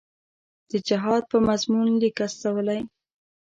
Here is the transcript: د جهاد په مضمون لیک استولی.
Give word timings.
د 0.69 0.71
جهاد 0.87 1.23
په 1.31 1.37
مضمون 1.47 1.87
لیک 2.01 2.17
استولی. 2.25 2.81